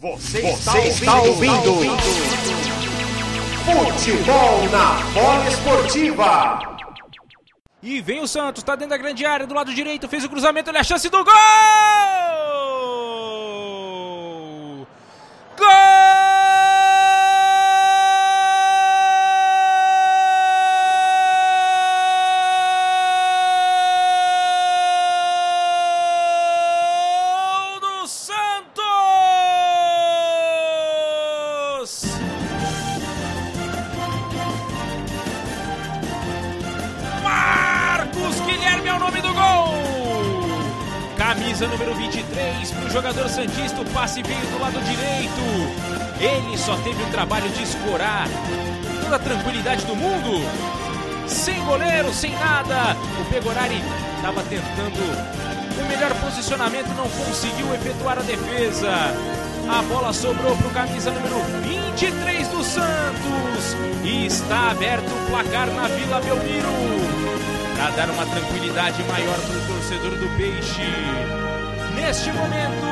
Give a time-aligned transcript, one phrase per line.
[0.00, 1.96] Você, Você está, ouvindo, ouvindo.
[3.64, 6.78] Futebol na bola esportiva.
[7.82, 10.70] E vem o Santos, tá dentro da grande área, do lado direito, fez o cruzamento,
[10.70, 12.17] olha a chance do gol!
[41.38, 43.80] Camisa número 23 para o jogador Santista.
[43.80, 45.40] O passe veio do lado direito.
[46.20, 48.26] Ele só teve o trabalho de escorar
[49.02, 50.44] toda a tranquilidade do mundo.
[51.28, 52.96] Sem goleiro, sem nada.
[53.20, 53.80] O Pegorari
[54.16, 55.00] estava tentando
[55.80, 58.90] o melhor posicionamento, não conseguiu efetuar a defesa.
[59.70, 63.76] A bola sobrou para o camisa número 23 do Santos.
[64.02, 67.27] E está aberto o placar na Vila Belmiro
[67.90, 70.82] dar uma tranquilidade maior para o torcedor do Peixe.
[71.94, 72.86] Neste momento,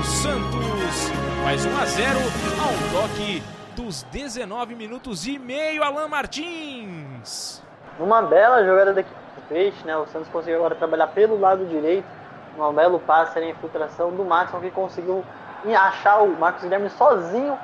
[0.00, 1.10] o Santos
[1.44, 2.18] faz 1 a 0
[2.60, 3.42] ao toque
[3.76, 7.62] dos 19 minutos e meio, Alan Martins.
[7.98, 9.96] Uma bela jogada da equipe do Peixe, né?
[9.96, 12.06] O Santos conseguiu agora trabalhar pelo lado direito.
[12.58, 15.24] Um belo passe ali, infiltração do Maxson que conseguiu
[15.74, 17.56] achar o Marcos Guilherme sozinho,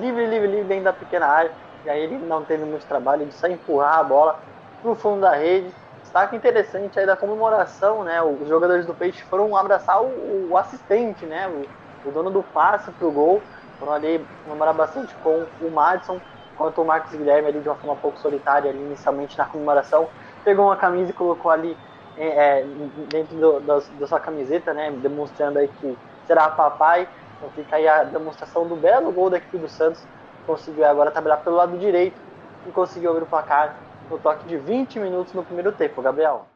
[0.00, 1.52] livre, livre, livre dentro da pequena área.
[1.84, 4.40] E aí ele não teve muito trabalho de só empurrar a bola
[4.84, 8.22] para o fundo da rede destaque interessante aí da comemoração, né?
[8.22, 11.48] Os jogadores do Peixe foram abraçar o, o assistente, né?
[11.48, 13.42] O, o, dono do passe pro gol.
[13.80, 16.20] Foram ali comemorar bastante com o Madison,
[16.52, 20.08] enquanto o Marcos Guilherme ali de uma forma um pouco solitária ali inicialmente na comemoração,
[20.44, 21.76] pegou uma camisa e colocou ali
[22.16, 22.66] é, é
[23.08, 24.92] dentro do, da, da sua camiseta, né?
[24.92, 27.08] Demonstrando aí que será papai.
[27.38, 30.00] Então fica aí a demonstração do belo gol da equipe do Santos.
[30.46, 32.20] Conseguiu agora trabalhar pelo lado direito
[32.68, 33.74] e conseguiu abrir o placar
[34.10, 36.46] no toque de 20 minutos no primeiro tempo, Gabriel.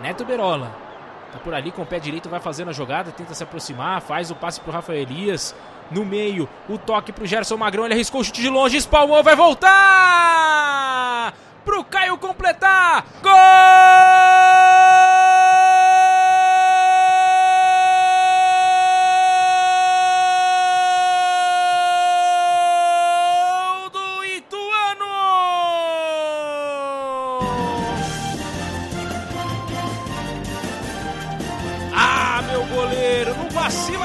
[0.00, 0.74] Neto Berola.
[1.32, 4.32] Tá por ali com o pé direito, vai fazendo a jogada, tenta se aproximar, faz
[4.32, 5.54] o passe pro Rafael Elias.
[5.90, 9.36] No meio, o toque pro Gerson Magrão, ele arriscou o chute de longe, espalmou, vai
[9.36, 11.32] voltar!
[11.64, 13.04] Pro Caio completar!
[13.22, 13.30] Gol!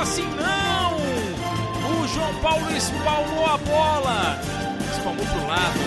[0.05, 0.95] Assim não!
[1.99, 4.39] O João Paulo espalmou a bola,
[4.95, 5.79] espalmou pro lado,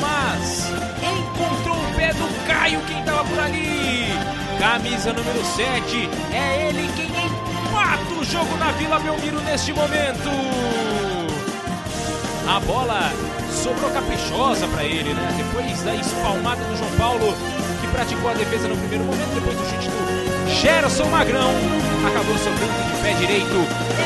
[0.00, 0.70] mas
[1.00, 4.08] encontrou o pé do Caio quem estava por ali.
[4.58, 10.30] Camisa número 7, é ele quem empata o jogo na Vila Belmiro neste momento.
[12.48, 13.12] A bola
[13.50, 15.34] sobrou caprichosa para ele, né?
[15.36, 17.34] Depois da espalmada do João Paulo,
[17.80, 21.50] que praticou a defesa no primeiro momento, depois do chute do Gerson Magrão,
[22.06, 22.53] acabou sobrando
[23.26, 23.56] direito,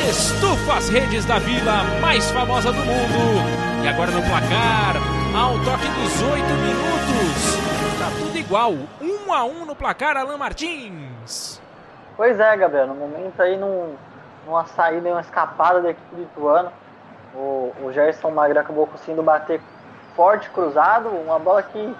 [0.08, 3.42] estufa as redes da vila mais famosa do mundo.
[3.82, 4.94] E agora no placar,
[5.36, 11.60] ao toque dos oito minutos, tá tudo igual, um a um no placar, Alan Martins.
[12.16, 13.96] Pois é, Gabriel, no momento aí, num,
[14.46, 16.70] numa saída e uma escapada da equipe do Ituano,
[17.34, 19.60] o, o Gerson Magrão acabou conseguindo bater
[20.14, 21.96] forte cruzado, uma bola que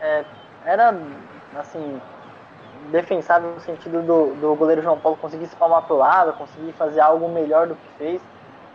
[0.00, 0.24] é,
[0.64, 0.92] era
[1.56, 2.00] assim
[2.90, 7.00] defensável no sentido do, do goleiro João Paulo conseguir espalmar para o lado, conseguir fazer
[7.00, 8.22] algo melhor do que fez.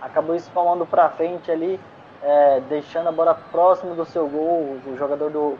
[0.01, 1.79] Acabou espalmando para frente ali,
[2.21, 4.77] é, deixando a bola próximo do seu gol.
[4.85, 5.57] O jogador do,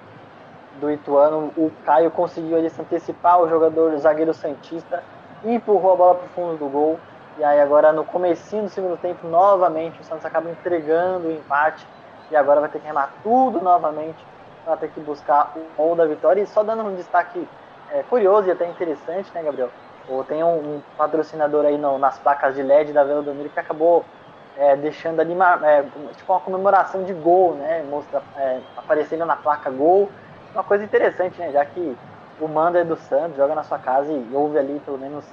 [0.80, 5.04] do Ituano, o Caio, conseguiu ali se antecipar o jogador o zagueiro Santista
[5.44, 7.00] empurrou a bola para o fundo do gol.
[7.38, 11.86] E aí agora no comecinho do segundo tempo, novamente, o Santos acaba entregando o empate.
[12.32, 14.24] E agora vai ter que remar tudo novamente
[14.64, 16.42] para ter que buscar o gol da vitória.
[16.42, 17.48] E só dando um destaque
[17.94, 19.70] é, curioso e até interessante, né, Gabriel?
[20.10, 23.60] Ou tem um, um patrocinador aí no, nas placas de LED da Vila Belmiro que
[23.60, 24.04] acabou
[24.58, 25.84] é, deixando ali uma, é,
[26.18, 27.86] tipo uma comemoração de gol, né?
[27.90, 30.10] Mostra, é, aparecendo na placa gol.
[30.54, 31.52] Uma coisa interessante, né?
[31.52, 31.96] Já que
[32.42, 35.24] o mando é do Santos, joga na sua casa e ouve ali, pelo menos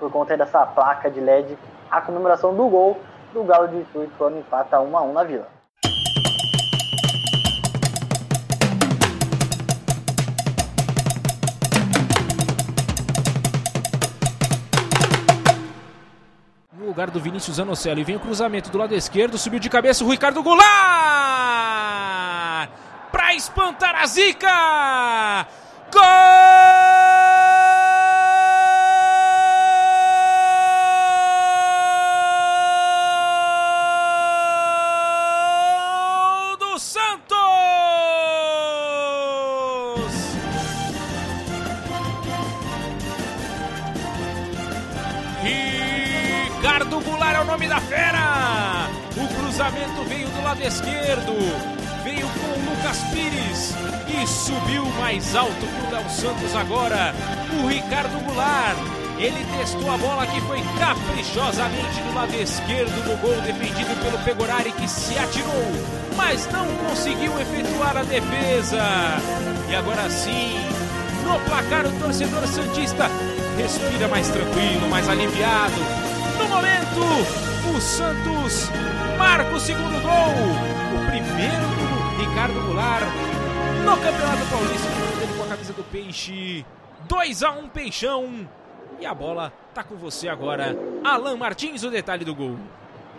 [0.00, 1.58] por conta dessa placa de LED,
[1.90, 2.98] a comemoração do gol
[3.32, 5.57] do Galo de Itu, quando empata 1 a 1 na Vila.
[16.98, 20.10] lugar do Vinícius Anocelli E vem o cruzamento do lado esquerdo, subiu de cabeça o
[20.10, 20.68] Ricardo Goulart!
[23.12, 25.46] Pra espantar a zica!
[25.92, 27.37] Gol!
[49.68, 51.32] Cruzamento veio do lado esquerdo,
[52.02, 53.74] veio com o Lucas Pires
[54.08, 57.14] e subiu mais alto para o Santos agora.
[57.62, 58.78] O Ricardo Goulart.
[59.18, 64.70] Ele testou a bola que foi caprichosamente do lado esquerdo do gol defendido pelo Pegorari
[64.70, 65.72] que se atirou,
[66.16, 68.80] mas não conseguiu efetuar a defesa.
[69.68, 70.54] E agora sim,
[71.24, 73.10] no placar o torcedor santista
[73.56, 75.80] respira mais tranquilo, mais aliviado.
[76.38, 78.70] No momento, o Santos
[79.18, 80.32] marca o segundo gol.
[80.94, 83.04] O primeiro do Ricardo Goulart
[83.84, 84.88] no Campeonato Paulista.
[85.22, 86.64] Ele com a camisa do Peixe.
[87.08, 88.48] 2 a 1 um, Peixão.
[88.98, 90.76] E a bola tá com você agora.
[91.04, 92.56] Alan Martins, o detalhe do gol.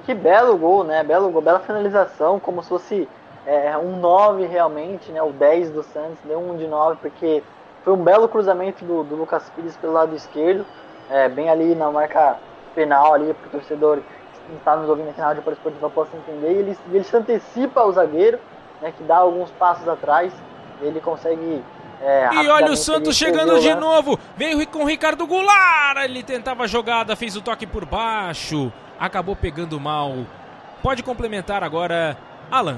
[0.05, 1.03] Que belo gol, né?
[1.03, 3.07] Belo gol, bela finalização, como se fosse
[3.45, 5.21] é, um 9 realmente, né?
[5.21, 7.43] O 10 do Santos deu um de 9, porque
[7.83, 10.65] foi um belo cruzamento do, do Lucas Pires pelo lado esquerdo,
[11.09, 12.37] é, bem ali na marca
[12.75, 13.99] penal ali para o torcedor
[14.55, 18.39] está nos ouvindo aqui na Rádio Esportiva possa entender, ele, ele se antecipa ao zagueiro,
[18.81, 20.33] né, que dá alguns passos atrás,
[20.81, 21.63] ele consegue.
[22.01, 26.63] É, e olha o Santos chegando de novo, veio com o Ricardo Goulart, ele tentava
[26.63, 30.13] a jogada, fez o toque por baixo, acabou pegando mal.
[30.81, 32.17] Pode complementar agora,
[32.49, 32.77] Alan.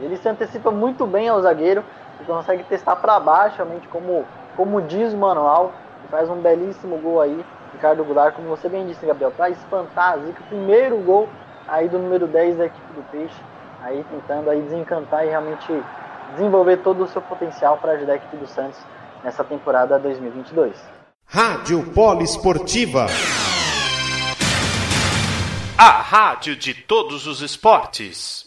[0.00, 1.82] Ele se antecipa muito bem ao zagueiro,
[2.20, 4.24] e consegue testar para baixo, realmente como,
[4.56, 5.72] como diz o manual,
[6.10, 10.18] faz um belíssimo gol aí Ricardo Goulart, como você bem disse, Gabriel, para espantar a
[10.18, 11.28] zica, primeiro gol
[11.66, 13.40] aí do número 10 da equipe do Peixe,
[13.82, 15.82] aí tentando aí desencantar e realmente
[16.32, 18.78] desenvolver todo o seu potencial para ajudar a equipe do Santos
[19.22, 20.74] nessa temporada 2022.
[21.26, 23.06] Rádio Poliesportiva.
[25.76, 28.46] A rádio de todos os esportes.